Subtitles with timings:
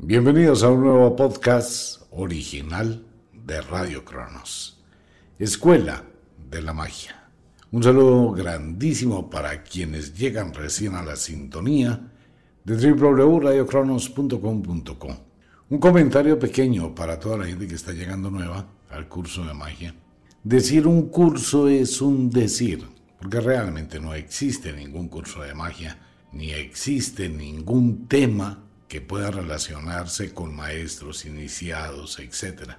[0.00, 4.80] Bienvenidos a un nuevo podcast original de Radio Cronos,
[5.40, 6.04] Escuela
[6.48, 7.28] de la Magia.
[7.72, 12.12] Un saludo grandísimo para quienes llegan recién a la sintonía
[12.62, 15.16] de www.radiocronos.com.co.
[15.68, 19.96] Un comentario pequeño para toda la gente que está llegando nueva al curso de magia.
[20.44, 22.84] Decir un curso es un decir,
[23.20, 25.98] porque realmente no existe ningún curso de magia,
[26.32, 32.72] ni existe ningún tema que pueda relacionarse con maestros, iniciados, etc.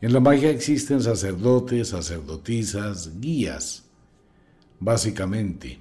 [0.00, 3.84] En la magia existen sacerdotes, sacerdotisas, guías.
[4.78, 5.80] Básicamente,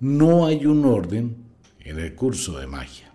[0.00, 1.36] no hay un orden
[1.80, 3.12] en el curso de magia.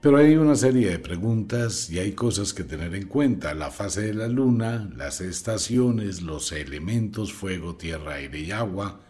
[0.00, 3.54] Pero hay una serie de preguntas y hay cosas que tener en cuenta.
[3.54, 9.00] La fase de la luna, las estaciones, los elementos fuego, tierra, aire y agua,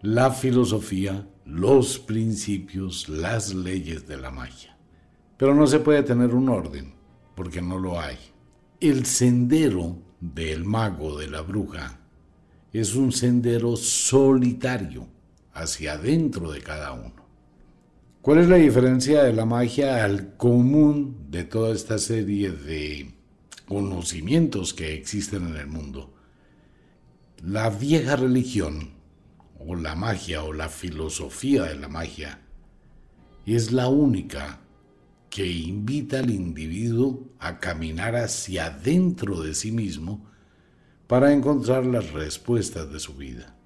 [0.00, 4.77] la filosofía, los principios, las leyes de la magia.
[5.38, 6.92] Pero no se puede tener un orden,
[7.34, 8.18] porque no lo hay.
[8.80, 12.00] El sendero del mago, de la bruja,
[12.72, 15.06] es un sendero solitario
[15.54, 17.24] hacia adentro de cada uno.
[18.20, 23.14] ¿Cuál es la diferencia de la magia al común de toda esta serie de
[23.66, 26.12] conocimientos que existen en el mundo?
[27.42, 28.90] La vieja religión,
[29.60, 32.40] o la magia, o la filosofía de la magia,
[33.46, 34.60] es la única
[35.30, 40.26] que invita al individuo a caminar hacia adentro de sí mismo
[41.06, 43.56] para encontrar las respuestas de su vida.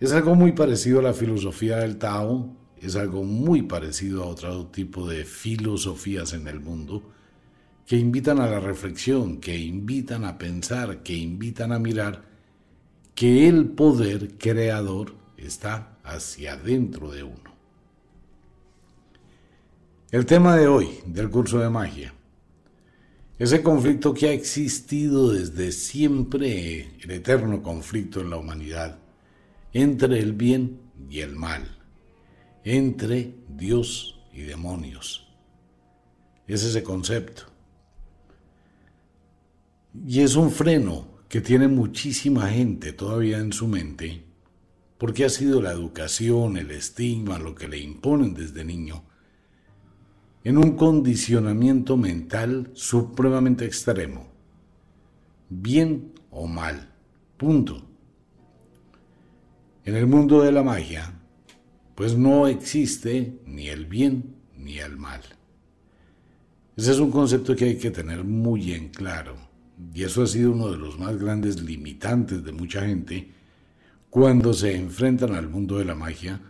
[0.00, 4.66] Es algo muy parecido a la filosofía del Tao, es algo muy parecido a otro
[4.66, 7.02] tipo de filosofías en el mundo
[7.86, 12.22] que invitan a la reflexión, que invitan a pensar, que invitan a mirar
[13.14, 17.57] que el poder creador está hacia adentro de uno.
[20.10, 22.14] El tema de hoy del curso de magia.
[23.38, 28.98] Ese conflicto que ha existido desde siempre, el eterno conflicto en la humanidad,
[29.74, 30.80] entre el bien
[31.10, 31.76] y el mal,
[32.64, 35.28] entre Dios y demonios.
[36.46, 37.42] Es ese concepto.
[40.06, 44.24] Y es un freno que tiene muchísima gente todavía en su mente,
[44.96, 49.04] porque ha sido la educación, el estigma, lo que le imponen desde niño,
[50.48, 54.28] en un condicionamiento mental supremamente extremo.
[55.50, 56.88] Bien o mal.
[57.36, 57.86] Punto.
[59.84, 61.12] En el mundo de la magia,
[61.94, 65.20] pues no existe ni el bien ni el mal.
[66.78, 69.36] Ese es un concepto que hay que tener muy en claro.
[69.92, 73.32] Y eso ha sido uno de los más grandes limitantes de mucha gente
[74.08, 76.40] cuando se enfrentan al mundo de la magia,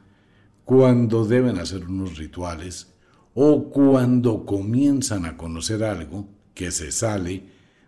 [0.65, 2.95] cuando deben hacer unos rituales,
[3.41, 7.45] o cuando comienzan a conocer algo que se sale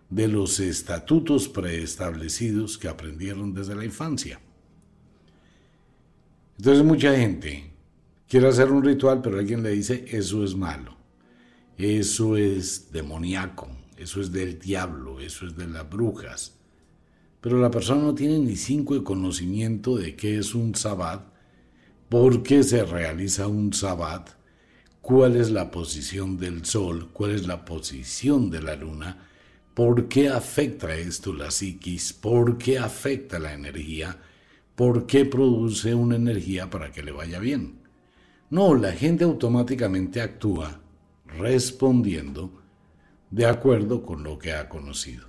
[0.09, 4.39] de los estatutos preestablecidos que aprendieron desde la infancia.
[6.57, 7.69] Entonces mucha gente
[8.29, 10.95] quiere hacer un ritual, pero alguien le dice, eso es malo,
[11.77, 13.67] eso es demoníaco,
[13.97, 16.55] eso es del diablo, eso es de las brujas.
[17.41, 21.25] Pero la persona no tiene ni cinco de conocimiento de qué es un sabbat,
[22.07, 24.39] por qué se realiza un sabbat,
[25.01, 29.27] cuál es la posición del Sol, cuál es la posición de la Luna,
[29.73, 34.17] por qué afecta esto la psiquis, por qué afecta la energía,
[34.75, 37.79] por qué produce una energía para que le vaya bien.
[38.49, 40.81] No, la gente automáticamente actúa
[41.25, 42.61] respondiendo
[43.29, 45.25] de acuerdo con lo que ha conocido.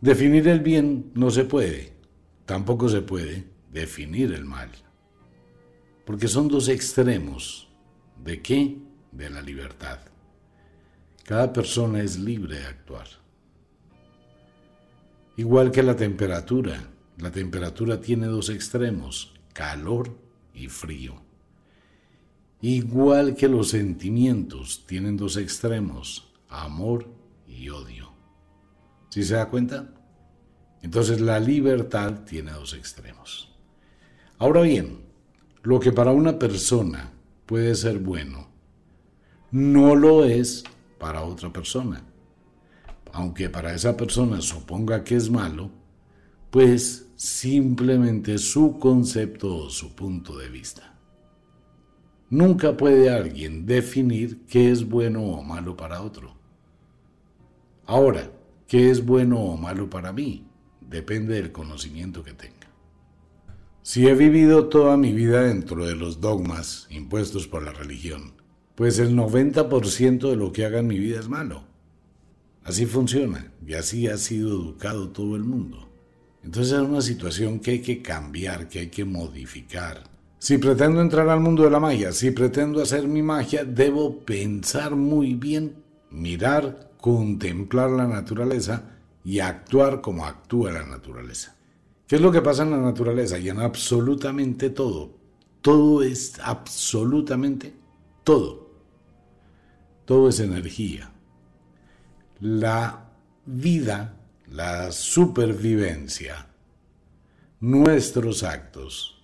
[0.00, 1.94] Definir el bien no se puede,
[2.44, 4.70] tampoco se puede definir el mal,
[6.04, 7.69] porque son dos extremos
[8.24, 8.78] ¿De qué?
[9.12, 9.98] De la libertad.
[11.24, 13.06] Cada persona es libre de actuar.
[15.36, 16.82] Igual que la temperatura.
[17.18, 20.16] La temperatura tiene dos extremos, calor
[20.54, 21.22] y frío.
[22.62, 27.06] Igual que los sentimientos tienen dos extremos, amor
[27.46, 28.12] y odio.
[29.08, 29.94] ¿Sí se da cuenta?
[30.82, 33.54] Entonces la libertad tiene dos extremos.
[34.38, 35.00] Ahora bien,
[35.62, 37.12] lo que para una persona
[37.50, 38.46] puede ser bueno,
[39.50, 40.62] no lo es
[41.00, 42.04] para otra persona.
[43.12, 45.68] Aunque para esa persona suponga que es malo,
[46.52, 50.96] pues simplemente su concepto o su punto de vista.
[52.28, 56.36] Nunca puede alguien definir qué es bueno o malo para otro.
[57.84, 58.30] Ahora,
[58.68, 60.46] ¿qué es bueno o malo para mí?
[60.80, 62.59] Depende del conocimiento que tenga.
[63.92, 68.34] Si he vivido toda mi vida dentro de los dogmas impuestos por la religión,
[68.76, 71.64] pues el 90% de lo que haga en mi vida es malo.
[72.62, 75.88] Así funciona y así ha sido educado todo el mundo.
[76.44, 80.04] Entonces es una situación que hay que cambiar, que hay que modificar.
[80.38, 84.94] Si pretendo entrar al mundo de la magia, si pretendo hacer mi magia, debo pensar
[84.94, 85.82] muy bien,
[86.12, 88.84] mirar, contemplar la naturaleza
[89.24, 91.56] y actuar como actúa la naturaleza.
[92.10, 93.38] ¿Qué es lo que pasa en la naturaleza?
[93.38, 95.12] Y en absolutamente todo.
[95.62, 97.72] Todo es absolutamente
[98.24, 98.68] todo.
[100.04, 101.12] Todo es energía.
[102.40, 103.10] La
[103.46, 104.20] vida
[104.50, 106.48] la supervivencia,
[107.60, 109.22] nuestros actos,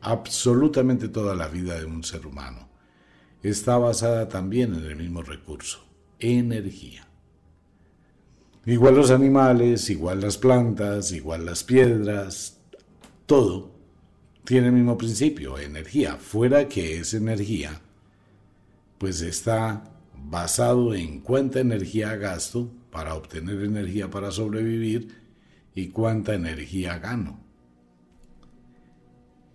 [0.00, 2.68] absolutamente toda la vida de un ser humano,
[3.42, 5.84] está basada también en el mismo recurso,
[6.18, 7.06] energía.
[8.66, 12.58] Igual los animales, igual las plantas, igual las piedras,
[13.26, 13.74] todo
[14.44, 16.16] tiene el mismo principio, energía.
[16.16, 17.80] Fuera que es energía,
[18.98, 19.84] pues está
[20.16, 25.08] basado en cuánta energía gasto para obtener energía para sobrevivir
[25.74, 27.40] y cuánta energía gano.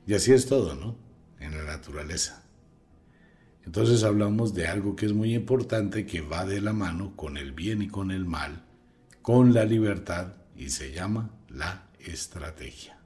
[0.05, 0.97] Y así es todo, ¿no?
[1.39, 2.43] En la naturaleza.
[3.65, 7.51] Entonces hablamos de algo que es muy importante, que va de la mano con el
[7.51, 8.65] bien y con el mal,
[9.29, 12.97] con la libertad, y se llama la estrategia.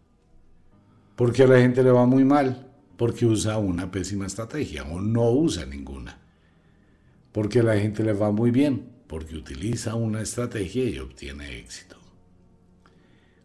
[1.17, 5.29] Porque a la gente le va muy mal, porque usa una pésima estrategia o no
[5.31, 6.17] usa ninguna.
[7.33, 11.97] Porque a la gente le va muy bien, porque utiliza una estrategia y obtiene éxito.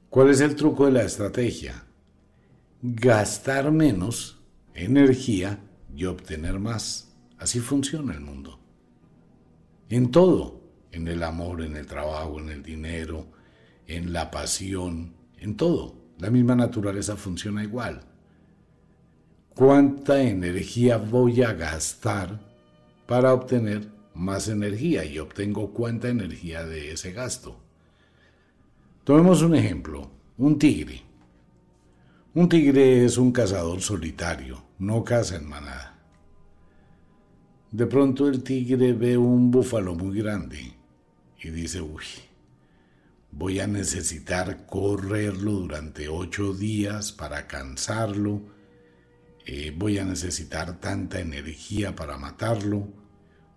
[0.09, 1.85] ¿Cuál es el truco de la estrategia?
[2.81, 4.41] Gastar menos
[4.73, 5.59] energía
[5.97, 7.13] y obtener más.
[7.39, 8.61] Así funciona el mundo.
[9.89, 10.58] En todo,
[10.93, 13.27] en el amor, en el trabajo, en el dinero,
[13.87, 15.95] en la pasión, en todo.
[16.19, 18.01] La misma naturaleza funciona igual.
[19.55, 22.41] ¿Cuánta energía voy a gastar
[23.07, 23.89] para obtener
[24.19, 27.57] más energía y obtengo cuánta energía de ese gasto.
[29.05, 31.03] Tomemos un ejemplo, un tigre.
[32.35, 35.97] Un tigre es un cazador solitario, no caza en manada.
[37.71, 40.75] De pronto el tigre ve un búfalo muy grande
[41.41, 42.05] y dice, uy,
[43.31, 48.43] voy a necesitar correrlo durante ocho días para cansarlo,
[49.47, 52.89] eh, voy a necesitar tanta energía para matarlo,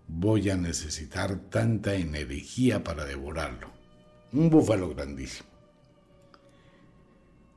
[0.08, 3.70] voy a necesitar tanta energía para devorarlo.
[4.32, 5.48] Un búfalo grandísimo.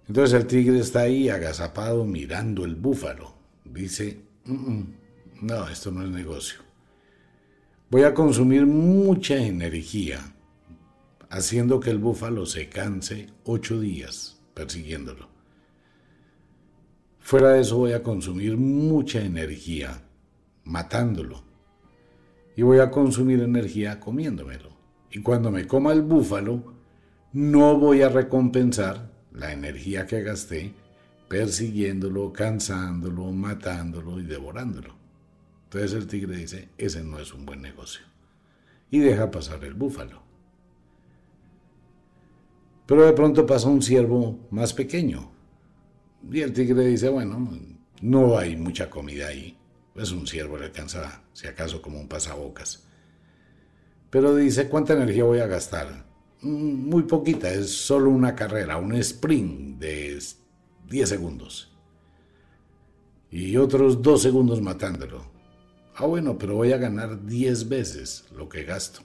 [0.08, 3.34] Entonces el tigre está ahí agazapado mirando el búfalo.
[3.63, 6.64] Dice, no, esto no es negocio.
[7.96, 10.20] Voy a consumir mucha energía
[11.30, 15.30] haciendo que el búfalo se canse ocho días persiguiéndolo.
[17.22, 20.04] Fuera de eso voy a consumir mucha energía
[20.66, 21.46] matándolo
[22.58, 24.72] y voy a consumir energía comiéndomelo.
[25.10, 26.74] Y cuando me coma el búfalo,
[27.32, 30.74] no voy a recompensar la energía que gasté
[31.30, 35.05] persiguiéndolo, cansándolo, matándolo y devorándolo.
[35.75, 38.05] Entonces el tigre dice, ese no es un buen negocio.
[38.89, 40.22] Y deja pasar el búfalo.
[42.86, 45.34] Pero de pronto pasa un ciervo más pequeño.
[46.32, 47.50] Y el tigre dice, bueno,
[48.01, 49.58] no hay mucha comida ahí.
[49.96, 52.88] Es un ciervo, le alcanza, si acaso, como un pasabocas.
[54.10, 56.05] Pero dice, ¿cuánta energía voy a gastar?
[56.39, 60.24] Mm, muy poquita, es solo una carrera, un sprint de
[60.89, 61.70] 10 segundos.
[63.29, 65.35] Y otros 2 segundos matándolo.
[65.96, 69.02] Ah, bueno, pero voy a ganar 10 veces lo que gasto.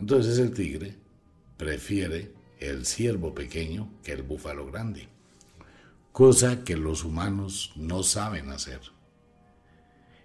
[0.00, 0.96] Entonces el tigre
[1.56, 5.08] prefiere el ciervo pequeño que el búfalo grande
[6.16, 8.80] cosa que los humanos no saben hacer.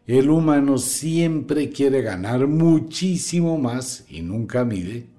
[0.07, 5.09] El humano siempre quiere ganar muchísimo más y nunca mide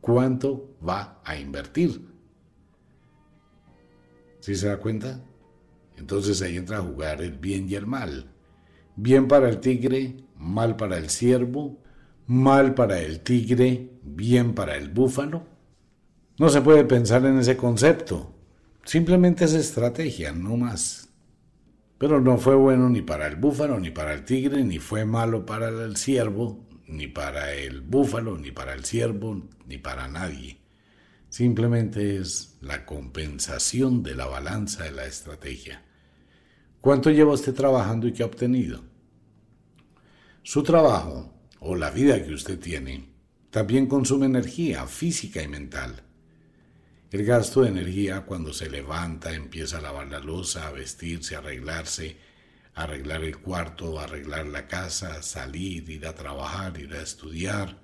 [0.00, 2.00] cuánto va a invertir.
[4.40, 5.20] ¿Sí se da cuenta?
[5.98, 8.30] Entonces ahí entra a jugar el bien y el mal.
[8.96, 11.78] Bien para el tigre, mal para el ciervo,
[12.26, 15.46] mal para el tigre, bien para el búfalo.
[16.38, 18.34] No se puede pensar en ese concepto.
[18.84, 21.08] Simplemente es estrategia, no más.
[21.98, 25.44] Pero no fue bueno ni para el búfalo, ni para el tigre, ni fue malo
[25.44, 30.58] para el ciervo, ni para el búfalo, ni para el ciervo, ni para nadie.
[31.28, 35.82] Simplemente es la compensación de la balanza de la estrategia.
[36.80, 38.82] ¿Cuánto lleva usted trabajando y qué ha obtenido?
[40.42, 43.08] Su trabajo o la vida que usted tiene
[43.50, 46.02] también consume energía física y mental.
[47.10, 51.38] El gasto de energía cuando se levanta, empieza a lavar la losa, a vestirse, a
[51.38, 52.16] arreglarse,
[52.74, 57.80] arreglar el cuarto, arreglar la casa, salir, ir a trabajar, ir a estudiar,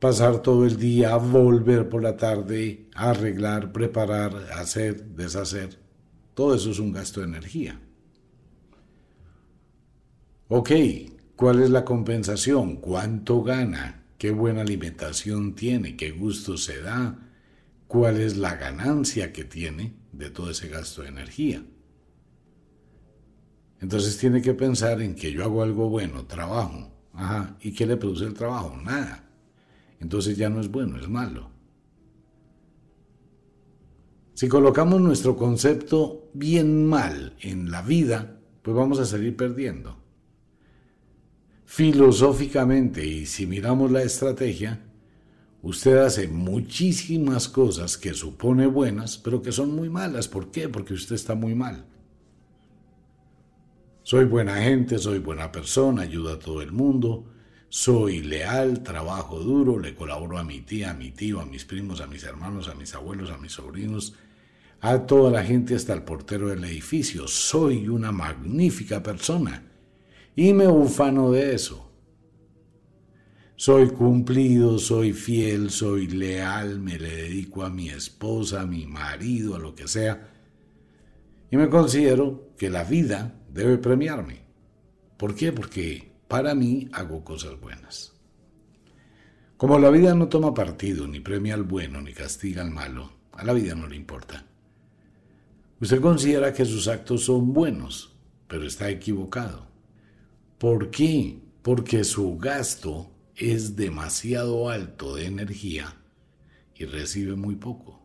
[0.00, 5.78] pasar todo el día, volver por la tarde, arreglar, preparar, hacer, deshacer.
[6.34, 7.80] Todo eso es un gasto de energía.
[10.48, 10.70] Ok,
[11.36, 12.76] ¿cuál es la compensación?
[12.76, 14.04] ¿Cuánto gana?
[14.18, 15.96] ¿Qué buena alimentación tiene?
[15.96, 17.30] ¿Qué gusto se da?
[17.90, 21.64] cuál es la ganancia que tiene de todo ese gasto de energía.
[23.80, 26.88] Entonces tiene que pensar en que yo hago algo bueno, trabajo.
[27.12, 27.56] Ajá.
[27.60, 28.76] ¿Y qué le produce el trabajo?
[28.76, 29.28] Nada.
[29.98, 31.49] Entonces ya no es bueno, es malo.
[34.40, 39.98] Si colocamos nuestro concepto bien mal en la vida, pues vamos a salir perdiendo.
[41.66, 44.80] Filosóficamente, y si miramos la estrategia,
[45.62, 50.26] Usted hace muchísimas cosas que supone buenas, pero que son muy malas.
[50.26, 50.70] ¿Por qué?
[50.70, 51.84] Porque usted está muy mal.
[54.02, 57.26] Soy buena gente, soy buena persona, ayudo a todo el mundo,
[57.68, 62.00] soy leal, trabajo duro, le colaboro a mi tía, a mi tío, a mis primos,
[62.00, 64.14] a mis hermanos, a mis abuelos, a mis sobrinos,
[64.80, 67.28] a toda la gente hasta el portero del edificio.
[67.28, 69.62] Soy una magnífica persona
[70.34, 71.86] y me ufano de eso.
[73.56, 79.54] Soy cumplido, soy fiel, soy leal, me le dedico a mi esposa, a mi marido,
[79.54, 80.30] a lo que sea.
[81.50, 84.40] Y me considero que la vida debe premiarme.
[85.18, 85.52] ¿Por qué?
[85.52, 88.14] Porque para mí hago cosas buenas.
[89.58, 93.44] Como la vida no toma partido, ni premia al bueno, ni castiga al malo, a
[93.44, 94.46] la vida no le importa.
[95.80, 98.14] Usted considera que sus actos son buenos,
[98.46, 99.66] pero está equivocado.
[100.58, 101.40] ¿Por qué?
[101.62, 105.96] Porque su gasto es demasiado alto de energía
[106.74, 108.02] y recibe muy poco.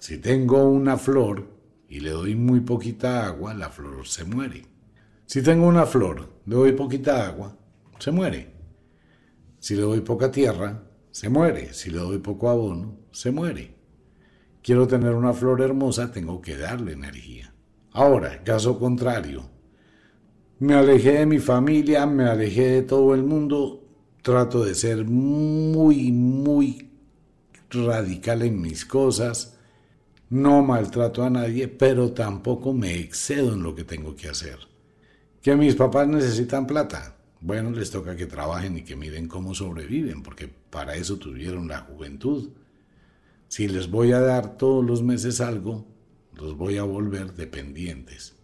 [0.00, 1.48] Si tengo una flor
[1.88, 4.66] y le doy muy poquita agua, la flor se muere.
[5.24, 7.56] Si tengo una flor, le doy poquita agua,
[8.00, 8.52] se muere.
[9.60, 11.72] Si le doy poca tierra, se muere.
[11.74, 13.77] Si le doy poco abono, se muere.
[14.68, 17.54] Quiero tener una flor hermosa, tengo que darle energía.
[17.92, 19.48] Ahora, caso contrario,
[20.58, 23.82] me alejé de mi familia, me alejé de todo el mundo,
[24.20, 26.90] trato de ser muy, muy
[27.70, 29.56] radical en mis cosas,
[30.28, 34.58] no maltrato a nadie, pero tampoco me excedo en lo que tengo que hacer.
[35.40, 37.16] Que mis papás necesitan plata.
[37.40, 41.78] Bueno, les toca que trabajen y que miren cómo sobreviven, porque para eso tuvieron la
[41.78, 42.50] juventud.
[43.48, 45.86] Si les voy a dar todos los meses algo,
[46.34, 48.34] los voy a volver dependientes.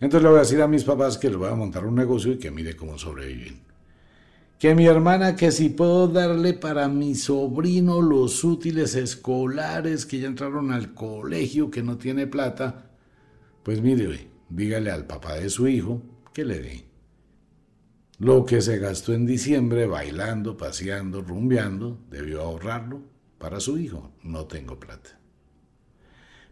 [0.00, 2.32] Entonces le voy a decir a mis papás que les voy a montar un negocio
[2.32, 3.70] y que mire cómo sobreviven
[4.60, 10.28] que mi hermana, que si puedo darle para mi sobrino los útiles escolares que ya
[10.28, 12.90] entraron al colegio, que no tiene plata,
[13.62, 16.02] pues mire, dígale al papá de su hijo
[16.34, 16.84] que le dé.
[18.18, 23.00] Lo que se gastó en diciembre bailando, paseando, rumbeando, debió ahorrarlo
[23.40, 24.12] para su hijo.
[24.22, 25.18] No tengo plata.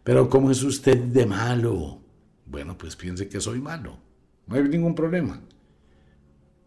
[0.02, 2.00] Pero ¿cómo es usted de malo?
[2.46, 3.96] Bueno, pues piense que soy malo.
[4.48, 5.40] No hay ningún problema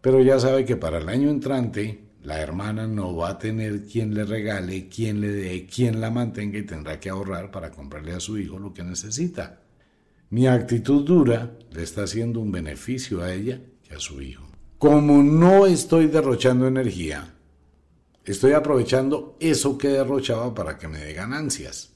[0.02, 4.12] pero ya sabe que para el año entrante la hermana no va a tener quien
[4.14, 8.20] le regale, quien le dé, quien la mantenga y tendrá que ahorrar para comprarle a
[8.20, 9.60] su hijo lo que necesita.
[10.30, 14.44] Mi actitud dura le está haciendo un beneficio a ella y a su hijo.
[14.78, 17.34] Como no estoy derrochando energía,
[18.24, 21.94] estoy aprovechando eso que derrochaba para que me dé ganancias,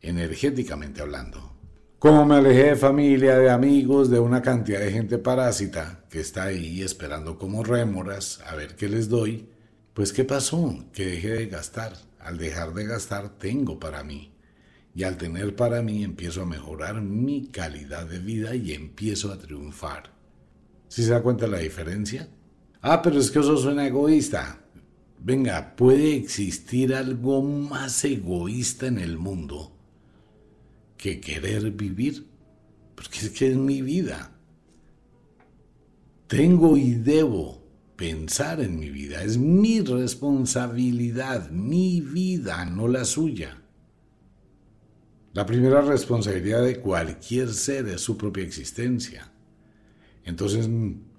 [0.00, 1.56] energéticamente hablando.
[1.98, 6.44] Como me alejé de familia, de amigos, de una cantidad de gente parásita que está
[6.44, 9.48] ahí esperando como rémoras a ver qué les doy,
[9.94, 10.84] pues ¿qué pasó?
[10.92, 11.94] Que dejé de gastar.
[12.20, 14.34] Al dejar de gastar tengo para mí.
[14.94, 19.38] Y al tener para mí empiezo a mejorar mi calidad de vida y empiezo a
[19.38, 20.12] triunfar.
[20.88, 22.28] ¿Sí se da cuenta la diferencia?
[22.82, 24.65] Ah, pero es que eso suena egoísta.
[25.18, 29.72] Venga, ¿puede existir algo más egoísta en el mundo
[30.96, 32.26] que querer vivir?
[32.94, 34.32] Porque es que es mi vida.
[36.26, 39.22] Tengo y debo pensar en mi vida.
[39.22, 43.62] Es mi responsabilidad, mi vida, no la suya.
[45.32, 49.30] La primera responsabilidad de cualquier ser es su propia existencia.
[50.26, 50.68] Entonces,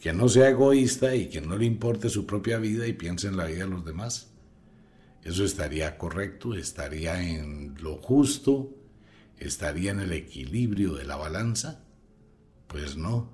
[0.02, 3.38] que no sea egoísta y que no le importe su propia vida y piense en
[3.38, 4.34] la vida de los demás.
[5.24, 8.76] Eso estaría correcto, estaría en lo justo,
[9.40, 11.86] estaría en el equilibrio de la balanza.
[12.68, 13.30] Pues no.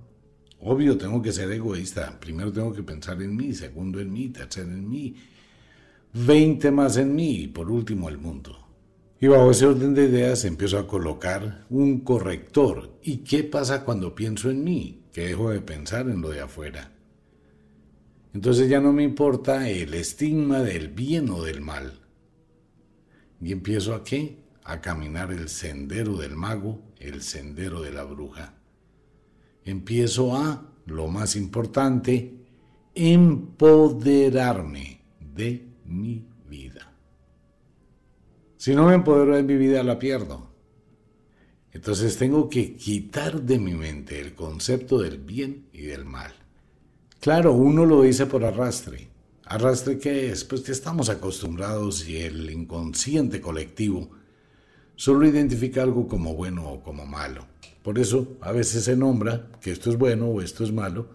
[0.59, 2.19] Obvio, tengo que ser egoísta.
[2.19, 5.15] Primero tengo que pensar en mí, segundo en mí, tercero en mí,
[6.13, 8.59] veinte más en mí y por último el mundo.
[9.19, 12.99] Y bajo ese orden de ideas empiezo a colocar un corrector.
[13.01, 15.02] ¿Y qué pasa cuando pienso en mí?
[15.13, 16.91] Que dejo de pensar en lo de afuera.
[18.33, 21.99] Entonces ya no me importa el estigma del bien o del mal.
[23.39, 24.01] Y empiezo a?
[24.65, 28.55] A caminar el sendero del mago, el sendero de la bruja.
[29.65, 32.33] Empiezo a, lo más importante,
[32.95, 36.91] empoderarme de mi vida.
[38.57, 40.52] Si no me empodero de mi vida, la pierdo.
[41.73, 46.31] Entonces tengo que quitar de mi mente el concepto del bien y del mal.
[47.19, 49.09] Claro, uno lo dice por arrastre.
[49.45, 50.43] ¿Arrastre qué es?
[50.43, 54.09] Pues que estamos acostumbrados y el inconsciente colectivo
[54.95, 57.47] solo identifica algo como bueno o como malo.
[57.81, 61.07] Por eso a veces se nombra que esto es bueno o esto es malo,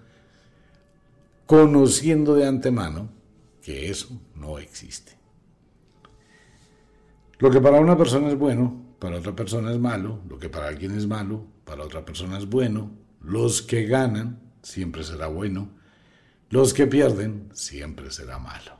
[1.46, 3.08] conociendo de antemano
[3.62, 5.12] que eso no existe.
[7.38, 10.68] Lo que para una persona es bueno, para otra persona es malo, lo que para
[10.68, 12.90] alguien es malo, para otra persona es bueno,
[13.20, 15.70] los que ganan siempre será bueno,
[16.50, 18.78] los que pierden siempre será malo.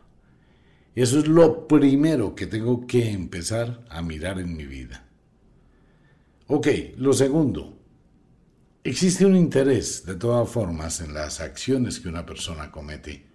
[0.95, 5.07] Eso es lo primero que tengo que empezar a mirar en mi vida.
[6.49, 7.79] Ok, lo segundo,
[8.83, 13.27] existe un interés de todas formas en las acciones que una persona comete.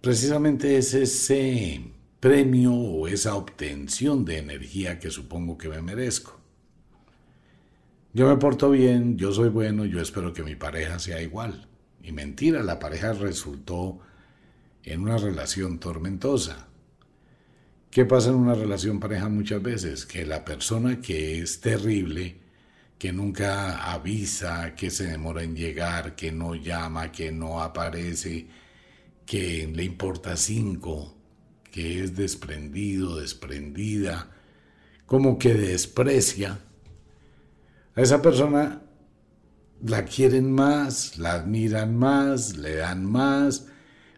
[0.00, 6.38] Precisamente es ese premio o esa obtención de energía que supongo que me merezco.
[8.12, 11.68] Yo me porto bien, yo soy bueno, yo espero que mi pareja sea igual.
[12.02, 14.00] Y mentira, la pareja resultó
[14.82, 16.68] en una relación tormentosa.
[17.90, 20.06] ¿Qué pasa en una relación pareja muchas veces?
[20.06, 22.36] Que la persona que es terrible,
[22.98, 28.46] que nunca avisa, que se demora en llegar, que no llama, que no aparece,
[29.24, 31.19] que le importa cinco,
[31.70, 34.30] que es desprendido, desprendida,
[35.06, 36.58] como que desprecia,
[37.94, 38.82] a esa persona
[39.84, 43.66] la quieren más, la admiran más, le dan más,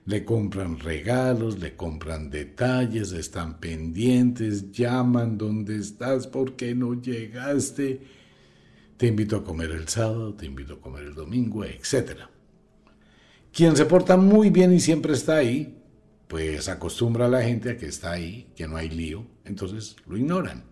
[0.04, 6.26] le compran regalos, le compran detalles, están pendientes, llaman, ¿dónde estás?
[6.26, 8.00] ¿Por qué no llegaste?
[8.96, 12.22] Te invito a comer el sábado, te invito a comer el domingo, etc.
[13.52, 15.81] Quien se porta muy bien y siempre está ahí,
[16.32, 20.16] pues acostumbra a la gente a que está ahí, que no hay lío, entonces lo
[20.16, 20.64] ignoran.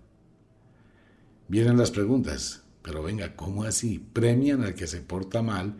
[1.49, 3.99] Vienen las preguntas, pero venga, ¿cómo así?
[3.99, 5.77] ¿Premian al que se porta mal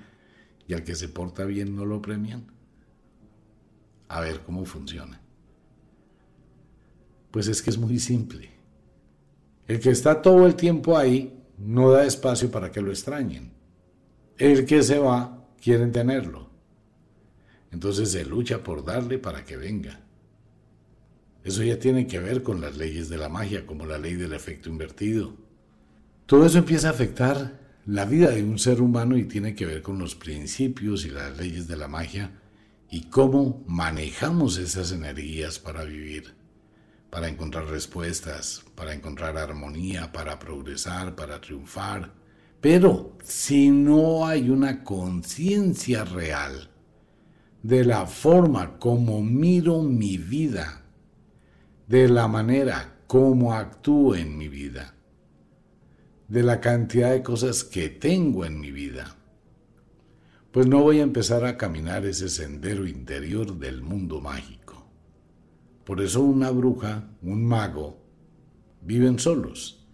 [0.69, 2.45] y al que se porta bien no lo premian?
[4.09, 5.19] A ver cómo funciona.
[7.31, 8.51] Pues es que es muy simple.
[9.67, 13.51] El que está todo el tiempo ahí no da espacio para que lo extrañen.
[14.37, 16.50] El que se va, quieren tenerlo.
[17.73, 20.01] Entonces se lucha por darle para que venga.
[21.45, 24.33] Eso ya tiene que ver con las leyes de la magia, como la ley del
[24.33, 25.35] efecto invertido.
[26.27, 29.83] Todo eso empieza a afectar la vida de un ser humano y tiene que ver
[29.83, 32.33] con los principios y las leyes de la magia
[32.91, 36.35] y cómo manejamos esas energías para vivir,
[37.09, 42.13] para encontrar respuestas, para encontrar armonía, para progresar, para triunfar.
[42.61, 46.70] Pero si no hay una conciencia real,
[47.63, 50.83] de la forma como miro mi vida,
[51.87, 54.95] de la manera como actúo en mi vida,
[56.29, 59.17] de la cantidad de cosas que tengo en mi vida,
[60.53, 64.87] pues no voy a empezar a caminar ese sendero interior del mundo mágico.
[65.85, 67.99] Por eso una bruja, un mago,
[68.81, 69.87] viven solos.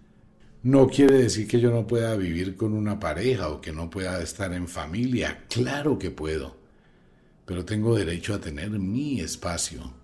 [0.63, 4.21] No quiere decir que yo no pueda vivir con una pareja o que no pueda
[4.23, 5.45] estar en familia.
[5.49, 6.66] Claro que puedo
[7.47, 9.95] pero tengo derecho a tener mi espacio,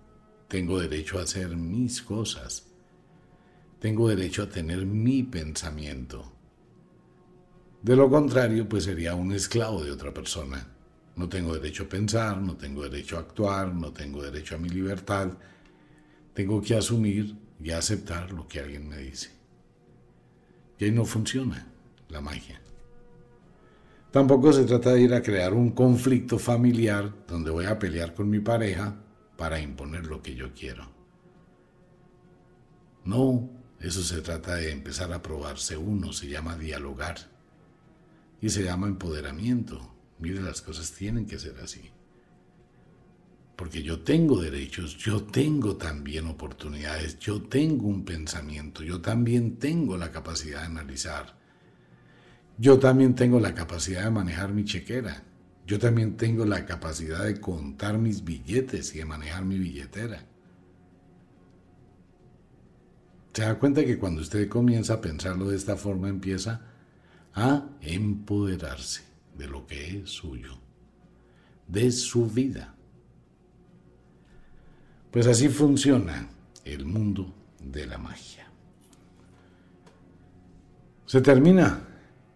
[0.47, 2.65] tengo derecho a hacer mis cosas,
[3.79, 6.31] tengo derecho a tener mi pensamiento.
[7.81, 10.65] De lo contrario, pues sería un esclavo de otra persona.
[11.17, 14.69] No tengo derecho a pensar, no tengo derecho a actuar, no tengo derecho a mi
[14.69, 15.33] libertad.
[16.33, 19.31] Tengo que asumir y aceptar lo que alguien me dice.
[20.79, 21.67] Y ahí no funciona
[22.07, 22.61] la magia.
[24.13, 28.29] Tampoco se trata de ir a crear un conflicto familiar donde voy a pelear con
[28.29, 28.95] mi pareja
[29.35, 30.87] para imponer lo que yo quiero.
[33.05, 33.49] No,
[33.79, 37.15] eso se trata de empezar a probarse uno, se llama dialogar
[38.39, 39.95] y se llama empoderamiento.
[40.19, 41.89] Mire, las cosas tienen que ser así.
[43.55, 49.97] Porque yo tengo derechos, yo tengo también oportunidades, yo tengo un pensamiento, yo también tengo
[49.97, 51.41] la capacidad de analizar
[52.57, 55.23] yo también tengo la capacidad de manejar mi chequera.
[55.65, 60.25] Yo también tengo la capacidad de contar mis billetes y de manejar mi billetera.
[63.33, 66.61] Se da cuenta que cuando usted comienza a pensarlo de esta forma empieza
[67.33, 69.01] a empoderarse
[69.37, 70.59] de lo que es suyo,
[71.67, 72.75] de su vida.
[75.09, 76.27] Pues así funciona
[76.65, 78.47] el mundo de la magia.
[81.05, 81.92] Se termina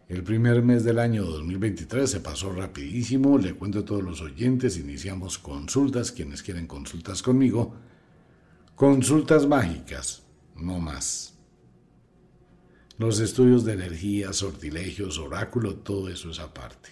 [0.09, 4.77] el primer mes del año 2023 se pasó rapidísimo, le cuento a todos los oyentes,
[4.77, 7.75] iniciamos consultas, quienes quieren consultas conmigo,
[8.75, 10.23] consultas mágicas,
[10.55, 11.33] no más.
[12.97, 16.89] Los estudios de energía, sortilegios, oráculo, todo eso es aparte.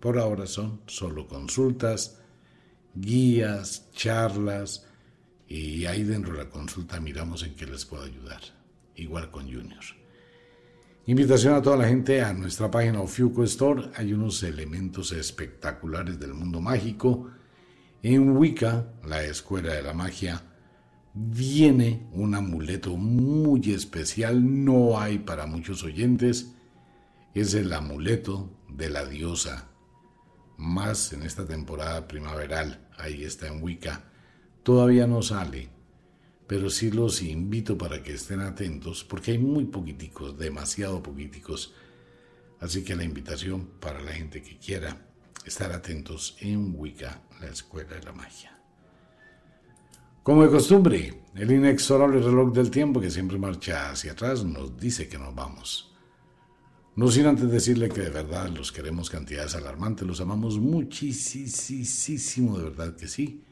[0.00, 2.18] Por ahora son solo consultas,
[2.94, 4.84] guías, charlas,
[5.46, 8.40] y ahí dentro de la consulta miramos en qué les puedo ayudar.
[8.96, 9.97] Igual con Junior.
[11.08, 13.88] Invitación a toda la gente a nuestra página Ofiuco Store.
[13.94, 17.30] Hay unos elementos espectaculares del mundo mágico.
[18.02, 20.42] En Wicca, la escuela de la magia,
[21.14, 24.66] viene un amuleto muy especial.
[24.66, 26.52] No hay para muchos oyentes.
[27.32, 29.70] Es el amuleto de la diosa.
[30.58, 32.86] Más en esta temporada primaveral.
[32.98, 34.04] Ahí está en Wicca.
[34.62, 35.70] Todavía no sale
[36.48, 41.74] pero sí los invito para que estén atentos, porque hay muy poquiticos, demasiado poquiticos.
[42.58, 45.06] Así que la invitación para la gente que quiera
[45.44, 48.58] estar atentos en Wicca, la Escuela de la Magia.
[50.22, 55.06] Como de costumbre, el inexorable reloj del tiempo que siempre marcha hacia atrás nos dice
[55.06, 55.94] que nos vamos.
[56.96, 62.64] No sin antes decirle que de verdad los queremos cantidades alarmantes, los amamos muchísimo, de
[62.64, 63.44] verdad que sí.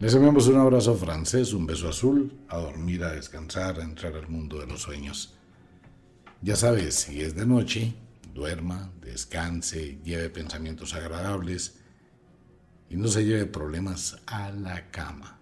[0.00, 4.28] Les enviamos un abrazo francés, un beso azul, a dormir, a descansar, a entrar al
[4.28, 5.34] mundo de los sueños.
[6.40, 7.94] Ya sabes, si es de noche,
[8.32, 11.80] duerma, descanse, lleve pensamientos agradables
[12.88, 15.40] y no se lleve problemas a la cama.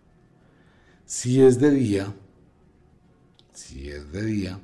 [1.05, 2.15] Si es de día,
[3.53, 4.59] si es de día,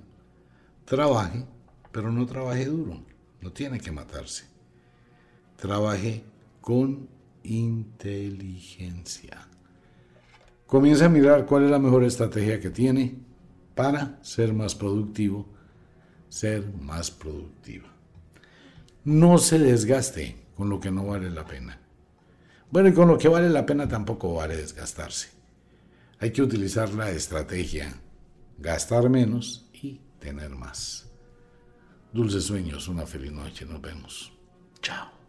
[0.87, 1.45] trabaje,
[1.91, 3.05] pero no trabaje duro,
[3.43, 4.47] no tiene que matarse.
[5.59, 6.25] Trabaje
[6.63, 7.11] con
[7.43, 9.49] inteligencia.
[10.73, 13.15] Comienza a mirar cuál es la mejor estrategia que tiene
[13.75, 15.47] para ser más productivo,
[16.31, 17.91] ser más productiva.
[19.05, 21.79] No se desgaste con lo que no vale la pena.
[22.71, 25.29] Bueno, y con lo que vale la pena tampoco vale desgastarse.
[26.21, 27.93] Hay que utilizar la estrategia,
[28.57, 31.07] gastar menos y tener más.
[32.15, 34.33] Dulces sueños, una feliz noche, nos vemos.
[34.81, 35.22] Chao.